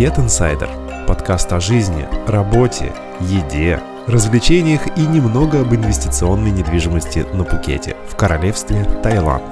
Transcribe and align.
Пукет 0.00 0.18
Инсайдер– 0.18 0.70
подкаст 1.06 1.52
о 1.52 1.60
жизни, 1.60 2.08
работе, 2.26 2.90
еде, 3.20 3.82
развлечениях 4.06 4.96
и 4.96 5.02
немного 5.02 5.60
об 5.60 5.74
инвестиционной 5.74 6.50
недвижимости 6.50 7.26
на 7.34 7.44
Пукете 7.44 7.94
в 8.08 8.16
королевстве 8.16 8.82
Таиланд. 9.02 9.44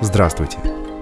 Здравствуйте, 0.00 0.58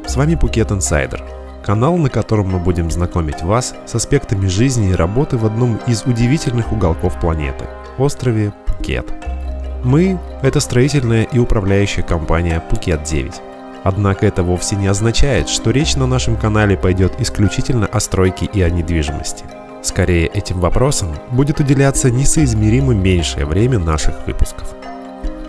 с 0.06 0.14
вами 0.14 0.34
Пукет 0.34 0.72
Инсайдер– 0.72 1.24
канал, 1.64 1.96
на 1.96 2.10
котором 2.10 2.50
мы 2.50 2.58
будем 2.58 2.90
знакомить 2.90 3.42
вас 3.42 3.74
с 3.86 3.94
аспектами 3.94 4.46
жизни 4.46 4.90
и 4.90 4.94
работы 4.94 5.38
в 5.38 5.46
одном 5.46 5.80
из 5.86 6.02
удивительных 6.02 6.70
уголков 6.70 7.18
планеты– 7.18 7.64
острове 7.96 8.52
Пукет. 8.66 9.06
Мы– 9.82 10.18
это 10.42 10.60
строительная 10.60 11.22
и 11.22 11.38
управляющая 11.38 12.02
компания 12.02 12.62
Пукет-9– 12.68 13.32
Однако 13.84 14.26
это 14.26 14.42
вовсе 14.42 14.76
не 14.76 14.86
означает, 14.86 15.50
что 15.50 15.70
речь 15.70 15.94
на 15.94 16.06
нашем 16.06 16.36
канале 16.36 16.76
пойдет 16.76 17.20
исключительно 17.20 17.86
о 17.86 18.00
стройке 18.00 18.46
и 18.46 18.62
о 18.62 18.70
недвижимости. 18.70 19.44
Скорее, 19.82 20.26
этим 20.26 20.58
вопросам 20.58 21.14
будет 21.30 21.60
уделяться 21.60 22.10
несоизмеримо 22.10 22.94
меньшее 22.94 23.44
время 23.44 23.78
наших 23.78 24.26
выпусков. 24.26 24.74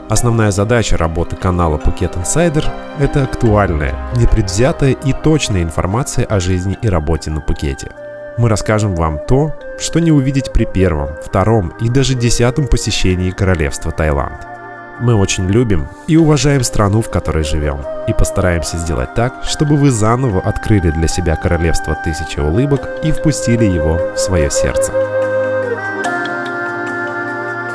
Основная 0.10 0.52
задача 0.52 0.98
работы 0.98 1.38
канала 1.38 1.78
Phuket 1.78 2.22
Insider– 2.22 2.66
это 3.00 3.24
актуальная, 3.24 3.96
непредвзятая 4.18 4.92
и 4.92 5.14
точная 5.14 5.64
информация 5.64 6.26
о 6.26 6.42
жизни 6.42 6.78
и 6.82 6.90
работе 6.90 7.32
на 7.32 7.40
Пукете. 7.40 7.92
Мы 8.38 8.50
расскажем 8.50 8.96
вам 8.96 9.18
то, 9.26 9.56
что 9.80 10.00
не 10.00 10.12
увидеть 10.12 10.52
при 10.52 10.66
первом, 10.66 11.12
втором 11.26 11.70
и 11.80 11.88
даже 11.88 12.16
десятом 12.16 12.68
посещении 12.68 13.32
королевства 13.32 13.94
Таиланд– 13.94 14.46
мы 15.00 15.16
очень 15.16 15.48
любим 15.48 15.88
и 16.08 16.18
уважаем 16.18 16.64
страну, 16.64 17.02
в 17.02 17.10
которой 17.10 17.44
живем, 17.44 17.80
и 18.08 18.14
постараемся 18.14 18.78
сделать 18.78 19.14
так, 19.14 19.44
чтобы 19.44 19.76
вы 19.76 19.92
заново 19.92 20.42
открыли 20.42 20.90
для 20.92 21.08
себя 21.08 21.36
королевство 21.36 21.98
тысячи 22.04 22.40
улыбок 22.40 22.88
и 23.04 23.12
впустили 23.12 23.66
его 23.66 24.00
в 24.14 24.18
свое 24.18 24.50
сердце. 24.50 24.92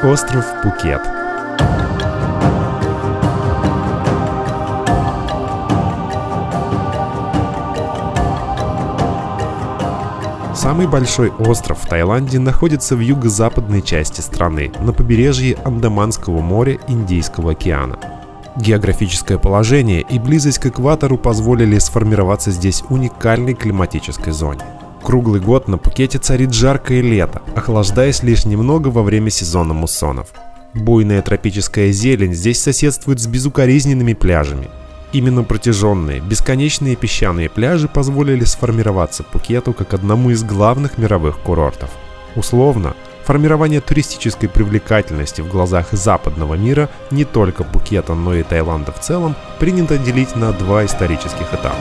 Остров 0.02 0.46
Пукет– 0.62 1.02
Самый 10.60 10.86
большой 10.86 11.30
остров 11.30 11.78
в 11.82 11.88
Таиланде 11.88 12.38
находится 12.38 12.94
в 12.94 13.00
юго-западной 13.00 13.80
части 13.80 14.20
страны, 14.20 14.70
на 14.80 14.92
побережье 14.92 15.56
Андаманского 15.64 16.42
моря 16.42 16.78
Индийского 16.86 17.52
океана. 17.52 17.98
Географическое 18.56 19.38
положение 19.38 20.02
и 20.02 20.18
близость 20.18 20.58
к 20.58 20.66
экватору 20.66 21.16
позволили 21.16 21.78
сформироваться 21.78 22.50
здесь 22.50 22.84
уникальной 22.90 23.54
климатической 23.54 24.34
зоне. 24.34 24.60
Круглый 25.02 25.40
год 25.40 25.66
на 25.66 25.78
Пукете 25.78 26.18
царит 26.18 26.52
жаркое 26.52 27.00
лето, 27.00 27.40
охлаждаясь 27.56 28.22
лишь 28.22 28.44
немного 28.44 28.88
во 28.88 29.02
время 29.02 29.30
сезона 29.30 29.72
муссонов. 29.72 30.28
Буйная 30.74 31.22
тропическая 31.22 31.90
зелень 31.90 32.34
здесь 32.34 32.60
соседствует 32.60 33.18
с 33.18 33.26
безукоризненными 33.26 34.12
пляжами, 34.12 34.68
Именно 35.12 35.42
протяженные, 35.42 36.20
бесконечные 36.20 36.94
песчаные 36.94 37.48
пляжи 37.48 37.88
позволили 37.88 38.44
сформироваться 38.44 39.24
Пукету 39.24 39.72
как 39.72 39.92
одному 39.92 40.30
из 40.30 40.44
главных 40.44 40.98
мировых 40.98 41.40
курортов. 41.40 41.90
Условно, 42.36 42.94
формирование 43.24 43.80
туристической 43.80 44.48
привлекательности 44.48 45.40
в 45.40 45.48
глазах 45.48 45.88
западного 45.90 46.54
мира 46.54 46.88
не 47.10 47.24
только 47.24 47.64
Пукета, 47.64 48.14
но 48.14 48.34
и 48.34 48.44
Таиланда 48.44 48.92
в 48.92 49.00
целом 49.00 49.34
принято 49.58 49.98
делить 49.98 50.36
на 50.36 50.52
два 50.52 50.84
исторических 50.84 51.52
этапа. 51.52 51.74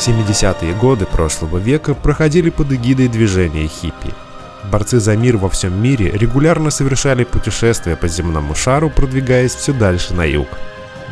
Семидесятые 0.00 0.74
годы 0.74 1.06
прошлого 1.06 1.58
века 1.58 1.94
проходили 1.94 2.50
под 2.50 2.72
эгидой 2.72 3.06
движения 3.06 3.68
хиппи– 3.68 4.12
борцы 4.64 5.00
за 5.00 5.16
мир 5.16 5.36
во 5.36 5.48
всем 5.48 5.80
мире 5.80 6.10
регулярно 6.10 6.70
совершали 6.70 7.24
путешествия 7.24 7.96
по 7.96 8.08
земному 8.08 8.54
шару, 8.54 8.90
продвигаясь 8.90 9.54
все 9.54 9.72
дальше 9.72 10.14
на 10.14 10.24
юг. 10.24 10.48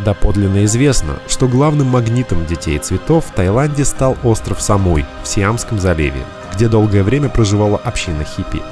Доподлинно 0.04 0.64
известно, 0.64 1.18
что 1.28 1.46
главным 1.46 1.88
магнитом 1.88 2.46
детей 2.46 2.78
цветов 2.78 3.26
в 3.26 3.32
Таиланде 3.32 3.84
стал 3.84 4.16
остров 4.24 4.60
Самуй 4.60 5.04
в 5.22 5.28
Сиамском 5.28 5.78
заливе, 5.78 6.24
где 6.54 6.68
долгое 6.68 7.02
время 7.02 7.28
проживала 7.28 7.78
община 7.78 8.24
хиппи. 8.24 8.62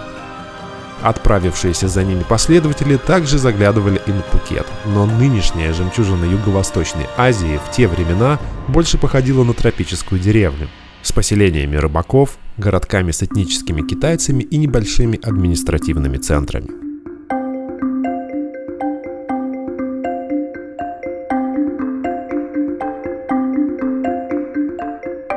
Отправившиеся 1.02 1.88
за 1.88 2.04
ними 2.04 2.22
последователи 2.22 2.96
также 2.96 3.38
заглядывали 3.38 4.00
и 4.06 4.12
на 4.12 4.22
Пукет, 4.22 4.66
но 4.86 5.04
нынешняя 5.04 5.72
жемчужина 5.72 6.24
Юго-Восточной 6.24 7.06
Азии 7.16 7.60
в 7.66 7.72
те 7.72 7.88
времена 7.88 8.38
больше 8.68 8.98
походила 8.98 9.42
на 9.42 9.52
тропическую 9.52 10.20
деревню– 10.20 10.68
с 11.02 11.12
поселениями 11.12 11.76
рыбаков, 11.76 12.38
городками 12.56 13.10
с 13.10 13.22
этническими 13.22 13.82
китайцами 13.82 14.42
и 14.42 14.56
небольшими 14.56 15.18
административными 15.22 16.18
центрами. 16.18 16.82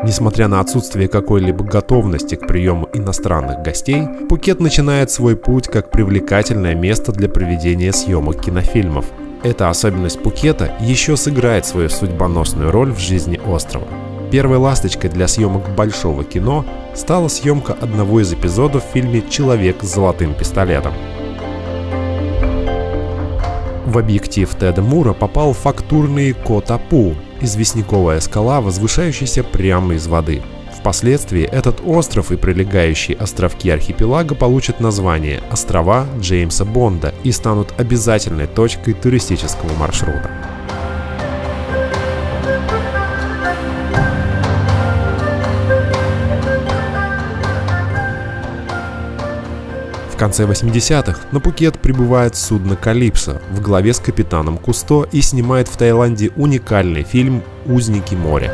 Несмотря 0.06 0.48
на 0.48 0.60
отсутствие 0.60 1.08
какой-либо 1.08 1.66
готовности 1.66 2.36
к 2.36 2.46
приему 2.46 2.88
иностранных 2.94 3.64
гостей, 3.64 4.04
Пукет 4.30 4.60
начинает 4.60 5.10
свой 5.10 5.36
путь 5.36 5.68
как 5.68 5.90
привлекательное 5.90 6.76
место 6.76 7.12
для 7.12 7.28
проведения 7.28 7.92
съемок 7.92 8.40
кинофильмов. 8.40 9.06
Эта 9.42 9.68
особенность 9.68 10.22
Пукета 10.22 10.78
еще 10.80 11.18
сыграет 11.18 11.66
свою 11.66 11.90
судьбоносную 11.90 12.70
роль 12.70 12.92
в 12.92 13.00
жизни 13.00 13.42
острова. 13.48 13.88
Первой 14.36 14.58
ласточкой 14.58 15.10
для 15.10 15.30
съемок 15.30 15.74
большого 15.76 16.26
кино 16.26 16.66
стала 16.94 17.30
съемка 17.30 17.72
одного 17.72 18.20
из 18.20 18.34
эпизодов 18.34 18.84
в 18.84 18.92
фильме 18.92 19.24
«Человек 19.30 19.82
с 19.82 19.94
золотым 19.94 20.34
пистолетом». 20.34 20.94
В 23.86 23.98
объектив 23.98 24.54
Теда 24.54 24.82
Мура 24.82 25.14
попал 25.14 25.54
фактурный 25.54 26.34
Котапу, 26.34 27.16
известняковая 27.40 28.20
скала, 28.20 28.60
возвышающаяся 28.60 29.42
прямо 29.42 29.94
из 29.94 30.06
воды. 30.08 30.42
Впоследствии 30.78 31.44
этот 31.44 31.80
остров 31.86 32.34
и 32.34 32.36
прилегающие 32.36 33.16
островки 33.16 33.70
архипелага 33.70 34.36
получат 34.36 34.82
название 34.82 35.44
«Острова 35.50 36.08
Джеймса 36.20 36.66
Бонда» 36.66 37.14
и 37.24 37.32
станут 37.32 37.74
обязательной 37.78 38.48
точкой 38.48 38.96
туристического 38.96 39.72
маршрута. 39.80 40.30
Конце 50.26 50.46
80-х 50.46 51.20
на 51.32 51.40
Пукет 51.40 51.78
прибывает 51.78 52.36
судно 52.36 52.76
«Калипсо» 52.76 53.44
в 53.52 53.62
главе 53.62 53.94
с 53.94 54.00
капитаном 54.00 54.58
Кусто 54.58 55.08
и 55.12 55.22
снимает 55.22 55.68
в 55.68 55.78
Таиланде 55.78 56.32
уникальный 56.36 57.04
фильм 57.04 57.44
«Узники 57.68 58.16
моря». 58.16 58.52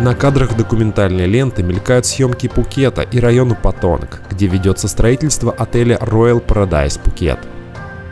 На 0.00 0.14
кадрах 0.14 0.56
документальной 0.56 1.26
ленты 1.26 1.64
мелькают 1.64 2.06
съемки 2.06 2.46
Пукета 2.46 3.02
и 3.02 3.18
района 3.18 3.56
Патонг, 3.56 4.22
где 4.30 4.46
ведется 4.46 4.86
строительство 4.86 5.50
отеля 5.50 5.96
Royal 5.96 6.40
Paradise 6.40 7.00
Пукет. 7.02 7.40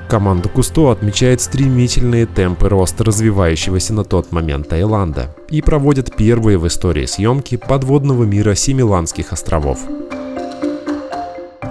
Команда 0.08 0.48
Кусто 0.48 0.90
отмечает 0.90 1.42
стремительные 1.42 2.26
темпы 2.26 2.68
роста 2.68 3.04
развивающегося 3.04 3.94
на 3.94 4.02
тот 4.02 4.32
момент 4.32 4.68
Таиланда 4.68 5.32
и 5.48 5.62
проводит 5.62 6.16
первые 6.16 6.58
в 6.58 6.66
истории 6.66 7.06
съемки 7.06 7.56
подводного 7.56 8.24
мира 8.24 8.56
Семиланских 8.56 9.32
островов. 9.32 9.78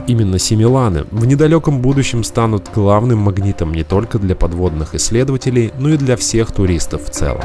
Именно 0.05 0.37
Семиланы 0.37 1.05
в 1.11 1.25
недалеком 1.25 1.79
будущем 1.79 2.23
станут 2.23 2.69
главным 2.73 3.19
магнитом 3.19 3.73
не 3.73 3.83
только 3.83 4.19
для 4.19 4.35
подводных 4.35 4.95
исследователей, 4.95 5.71
но 5.79 5.89
и 5.89 5.97
для 5.97 6.17
всех 6.17 6.51
туристов 6.51 7.05
в 7.05 7.09
целом. 7.09 7.43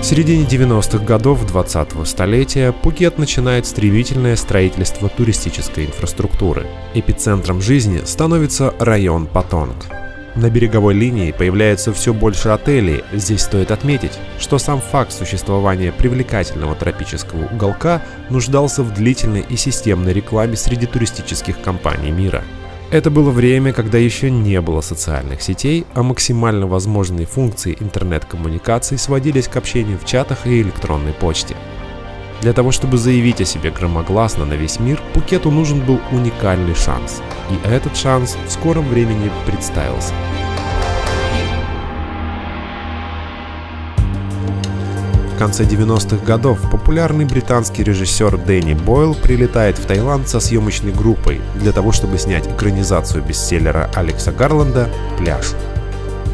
В 0.00 0.04
середине 0.04 0.44
90-х 0.44 1.04
годов 1.04 1.44
20-го 1.44 2.04
столетия 2.04 2.72
Пукет 2.72 3.18
начинает 3.18 3.66
стремительное 3.66 4.34
строительство 4.34 5.08
туристической 5.08 5.86
инфраструктуры. 5.86 6.66
Эпицентром 6.94 7.62
жизни 7.62 8.02
становится 8.04 8.74
район 8.80 9.26
Патонг– 9.26 9.76
на 10.34 10.50
береговой 10.50 10.94
линии 10.94 11.32
появляется 11.32 11.92
все 11.92 12.14
больше 12.14 12.48
отелей. 12.48 13.04
Здесь 13.12 13.42
стоит 13.42 13.70
отметить, 13.70 14.18
что 14.38 14.58
сам 14.58 14.80
факт 14.80 15.12
существования 15.12 15.92
привлекательного 15.92 16.74
тропического 16.74 17.46
уголка 17.52 18.02
нуждался 18.30 18.82
в 18.82 18.94
длительной 18.94 19.44
и 19.48 19.56
системной 19.56 20.12
рекламе 20.12 20.56
среди 20.56 20.86
туристических 20.86 21.60
компаний 21.60 22.10
мира. 22.10 22.42
Это 22.90 23.10
было 23.10 23.30
время, 23.30 23.72
когда 23.72 23.96
еще 23.96 24.30
не 24.30 24.60
было 24.60 24.82
социальных 24.82 25.40
сетей, 25.40 25.86
а 25.94 26.02
максимально 26.02 26.66
возможные 26.66 27.26
функции 27.26 27.76
интернет-коммуникаций 27.80 28.98
сводились 28.98 29.48
к 29.48 29.56
общению 29.56 29.98
в 29.98 30.04
чатах 30.04 30.46
и 30.46 30.60
электронной 30.60 31.14
почте. 31.14 31.56
Для 32.42 32.52
того, 32.52 32.72
чтобы 32.72 32.98
заявить 32.98 33.40
о 33.40 33.44
себе 33.44 33.70
громогласно 33.70 34.44
на 34.44 34.54
весь 34.54 34.80
мир, 34.80 35.00
Пукету 35.14 35.52
нужен 35.52 35.78
был 35.78 36.00
уникальный 36.10 36.74
шанс. 36.74 37.22
И 37.50 37.68
этот 37.68 37.96
шанс 37.96 38.36
в 38.46 38.50
скором 38.50 38.88
времени 38.88 39.30
представился. 39.46 40.12
В 45.34 45.38
конце 45.38 45.62
90-х 45.62 46.24
годов 46.24 46.58
популярный 46.68 47.26
британский 47.26 47.84
режиссер 47.84 48.36
Дэнни 48.38 48.74
Бойл 48.74 49.14
прилетает 49.14 49.78
в 49.78 49.86
Таиланд 49.86 50.28
со 50.28 50.40
съемочной 50.40 50.92
группой 50.92 51.40
для 51.54 51.70
того, 51.70 51.92
чтобы 51.92 52.18
снять 52.18 52.48
экранизацию 52.48 53.22
бестселлера 53.22 53.88
Алекса 53.94 54.32
Гарланда 54.32 54.88
«Пляж». 55.16 55.46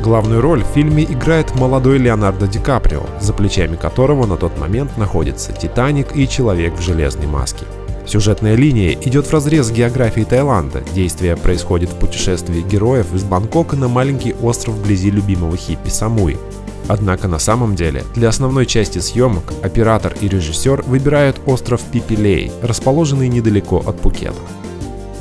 Главную 0.02 0.40
роль 0.40 0.62
в 0.62 0.74
фильме 0.74 1.04
играет 1.04 1.54
молодой 1.56 1.98
Леонардо 1.98 2.46
Ди 2.46 2.60
Каприо, 2.60 3.02
за 3.20 3.32
плечами 3.32 3.76
которого 3.76 4.26
на 4.26 4.36
тот 4.36 4.56
момент 4.56 4.96
находится 4.96 5.52
«Титаник» 5.52 6.14
и 6.14 6.28
«Человек 6.28 6.74
в 6.74 6.80
железной 6.80 7.26
маске». 7.26 7.64
Сюжетная 8.06 8.54
линия 8.54 8.92
идет 8.92 9.26
в 9.26 9.32
разрез 9.32 9.66
с 9.66 9.70
географией 9.70 10.24
Таиланда. 10.24 10.82
Действие 10.94 11.36
происходит 11.36 11.90
в 11.90 11.96
путешествии 11.96 12.62
героев 12.62 13.12
из 13.12 13.22
Бангкока 13.22 13.76
на 13.76 13.88
маленький 13.88 14.34
остров 14.40 14.76
вблизи 14.76 15.10
любимого 15.10 15.56
хиппи 15.56 15.90
Самуи. 15.90 16.38
Однако 16.86 17.28
на 17.28 17.38
самом 17.38 17.74
деле 17.74 18.04
для 18.14 18.30
основной 18.30 18.64
части 18.64 18.98
съемок 18.98 19.52
оператор 19.62 20.14
и 20.22 20.28
режиссер 20.28 20.84
выбирают 20.86 21.38
остров 21.44 21.82
Пипилей, 21.82 22.50
расположенный 22.62 23.28
недалеко 23.28 23.82
от 23.84 24.00
Пукета. 24.00 24.40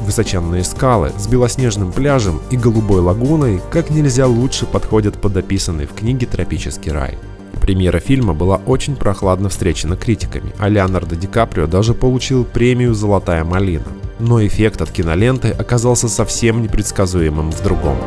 Высоченные 0.08 0.64
скалы 0.64 1.12
с 1.18 1.28
белоснежным 1.28 1.92
пляжем 1.92 2.40
и 2.50 2.56
голубой 2.56 3.02
лагуной 3.02 3.62
как 3.70 3.90
нельзя 3.90 4.26
лучше 4.26 4.66
подходят 4.66 5.20
под 5.20 5.36
описанный 5.36 5.86
в 5.86 5.94
книге 5.94 6.26
«Тропический 6.26 6.94
рай». 6.94 7.18
Премьера 7.60 8.00
фильма 8.00 8.34
была 8.34 8.56
очень 8.56 8.96
прохладно 8.96 9.50
встречена 9.50 9.98
критиками, 9.98 10.54
а 10.60 10.70
Леонардо 10.70 11.18
Ди 11.18 11.28
Каприо 11.28 11.68
даже 11.68 11.94
получил 11.94 12.46
премию 12.46 12.94
«Золотая 12.94 13.44
малина». 13.44 13.84
Но 14.20 14.42
эффект 14.48 14.82
от 14.82 14.92
киноленты 14.92 15.50
оказался 15.50 16.08
совсем 16.08 16.62
непредсказуемым 16.62 17.52
в 17.52 17.62
другом. 17.62 17.98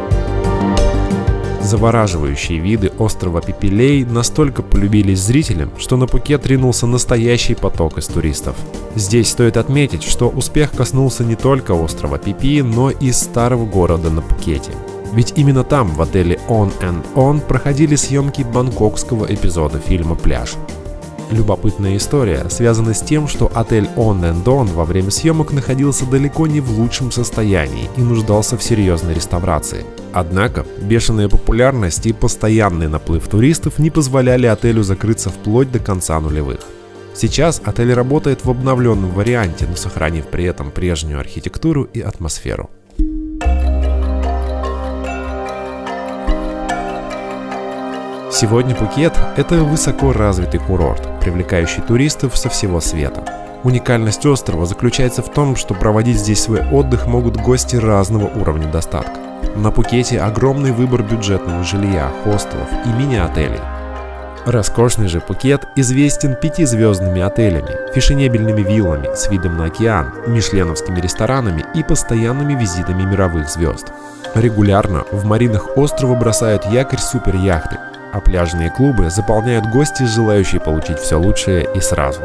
Завораживающие 1.70 2.58
виды 2.58 2.90
острова 2.99 3.40
Пипилей 3.40 4.05
настолько 4.05 4.61
полюбились 4.61 5.20
зрителям, 5.20 5.70
что 5.78 5.96
на 5.96 6.08
Пукет 6.08 6.44
ринулся 6.44 6.88
настоящий 6.88 7.55
поток 7.55 7.96
из 7.96 8.08
туристов. 8.08 8.56
Здесь 8.96 9.28
стоит 9.28 9.56
отметить, 9.56 10.02
что 10.02 10.28
успех 10.28 10.72
коснулся 10.72 11.22
не 11.22 11.37
только 11.37 11.70
острова 11.70 12.19
Пипи, 12.19 12.62
но 12.62 12.90
и 12.90 13.12
старого 13.12 13.67
города 13.67 14.11
на 14.11 14.20
Пукете. 14.20 14.72
Ведь 15.12 15.34
именно 15.37 15.62
там, 15.62 15.94
в 15.94 16.02
отеле 16.02 16.40
On 16.49 16.72
and 16.81 17.05
On, 17.14 17.40
проходили 17.40 17.94
съемки 17.94 18.43
бангкокского 18.43 19.32
эпизода 19.32 19.78
фильма 19.78 20.16
«Пляж». 20.16 20.56
Любопытная 21.31 21.96
история 21.96 22.49
связана 22.50 22.94
с 22.94 23.00
тем, 23.00 23.28
что 23.28 23.49
отель 23.55 23.88
On 23.94 24.20
and 24.23 24.43
On 24.43 24.66
во 24.75 24.84
время 24.84 25.12
съемок 25.12 25.52
находился 25.52 26.05
далеко 26.05 26.49
не 26.49 26.58
в 26.58 26.73
лучшем 26.73 27.12
состоянии 27.12 27.88
и 27.96 28.00
нуждался 28.00 28.56
в 28.56 28.62
серьезной 28.64 29.14
реставрации. 29.14 29.84
Однако, 30.12 30.67
бешеная 30.81 31.29
популярность 31.29 32.07
и 32.07 32.12
постоянный 32.12 32.89
наплыв 32.89 33.29
туристов 33.29 33.79
не 33.79 33.91
позволяли 33.91 34.47
отелю 34.47 34.83
закрыться 34.83 35.31
вплоть 35.31 35.71
до 35.71 35.79
конца 35.79 36.19
нулевых. 36.19 36.61
Сейчас 37.15 37.61
отель 37.65 37.93
работает 37.93 38.45
в 38.45 38.51
обновленном 38.51 39.11
варианте, 39.11 39.67
но 39.69 39.77
сохранив 39.77 40.27
при 40.27 40.45
этом 40.45 40.71
прежнюю 40.71 41.21
архитектуру 41.21 41.85
и 41.85 42.01
атмосферу. 42.01 42.71
Сегодня 48.33 48.75
Пукет– 48.75 49.12
это 49.37 49.57
высоко 49.65 50.12
развитый 50.12 50.61
курорт, 50.61 51.03
привлекающий 51.21 51.83
туристов 51.83 52.37
со 52.37 52.49
всего 52.49 52.81
света. 52.81 53.25
Уникальность 53.65 54.25
острова 54.25 54.65
заключается 54.65 55.23
в 55.23 55.31
том, 55.31 55.57
что 55.57 55.75
проводить 55.75 56.19
здесь 56.19 56.41
свой 56.41 56.67
отдых 56.71 57.07
могут 57.07 57.37
гости 57.37 57.77
разного 57.77 58.29
уровня 58.41 58.71
достатка. 58.71 59.30
На 59.56 59.70
Пукете 59.70 60.20
огромный 60.20 60.72
выбор 60.72 61.02
бюджетного 61.02 61.62
жилья, 61.64 62.10
хостелов 62.25 62.69
и 62.84 62.88
мини-отелей. 62.88 63.60
Роскошный 64.46 65.08
же 65.08 65.20
Пукет 65.20 65.69
известен 65.76 66.34
пятизвездными 66.34 67.20
отелями, 67.20 67.92
фешенебельными 67.92 68.62
виллами 68.62 69.14
с 69.14 69.28
видом 69.28 69.58
на 69.58 69.66
океан, 69.66 70.12
мишленовскими 70.26 70.98
ресторанами 70.98 71.64
и 71.75 71.82
постоянными 71.82 72.58
визитами 72.58 73.02
мировых 73.02 73.50
звезд. 73.50 73.92
Регулярно 74.34 75.04
в 75.12 75.25
маринах 75.26 75.76
острова 75.76 76.14
бросают 76.14 76.64
якорь 76.66 77.00
суперяхты, 77.00 77.76
а 78.12 78.20
пляжные 78.20 78.70
клубы 78.70 79.10
заполняют 79.10 79.66
гости, 79.66 80.04
желающие 80.04 80.60
получить 80.60 80.98
все 80.98 81.19
лучшее 81.19 81.69
и 81.75 81.81
сразу. 81.81 82.22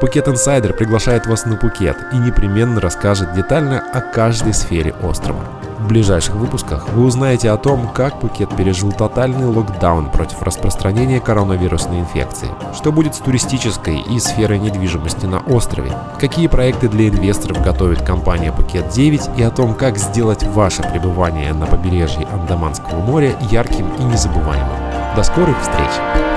Пукет 0.00 0.28
Инсайдер 0.28 0.72
приглашает 0.72 1.26
вас 1.26 1.46
на 1.46 1.56
Пукет 1.56 1.96
и 2.12 2.16
непременно 2.16 2.80
расскажет 2.80 3.32
детально 3.34 3.82
о 3.92 4.00
каждой 4.00 4.54
сфере 4.54 4.94
острова. 5.02 5.59
В 5.80 5.88
ближайших 5.88 6.34
выпусках 6.34 6.90
вы 6.90 7.04
узнаете 7.04 7.50
о 7.50 7.56
том, 7.56 7.88
как 7.88 8.20
Пукет 8.20 8.54
пережил 8.54 8.92
тотальный 8.92 9.46
локдаун 9.46 10.10
против 10.10 10.42
распространения 10.42 11.20
коронавирусной 11.20 12.00
инфекции, 12.00 12.48
что 12.74 12.92
будет 12.92 13.14
с 13.14 13.18
туристической 13.18 13.98
и 13.98 14.20
сферой 14.20 14.58
недвижимости 14.58 15.24
на 15.24 15.38
острове, 15.38 15.92
какие 16.20 16.48
проекты 16.48 16.88
для 16.88 17.08
инвесторов 17.08 17.64
готовит 17.64 18.02
компания 18.02 18.52
Пукет 18.52 18.90
9 18.90 19.38
и 19.38 19.42
о 19.42 19.50
том, 19.50 19.74
как 19.74 19.96
сделать 19.96 20.42
ваше 20.42 20.82
пребывание 20.82 21.54
на 21.54 21.66
побережье 21.66 22.28
Андаманского 22.30 23.00
моря 23.00 23.34
ярким 23.50 23.88
и 23.98 24.02
незабываемым. 24.02 25.16
До 25.16 25.22
скорых 25.22 25.58
встреч! 25.62 26.29